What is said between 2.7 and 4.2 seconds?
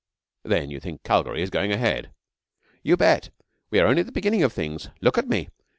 'You bet! We are only at the